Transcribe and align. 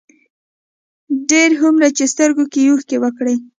ډېر 1.31 1.49
هومره 1.61 1.87
چې 1.97 2.03
سترګو 2.13 2.43
يې 2.55 2.65
اوښکې 2.71 2.97
وکړې، 3.03 3.35